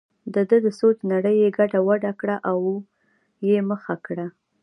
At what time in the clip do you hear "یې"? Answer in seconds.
1.43-1.49, 3.47-3.57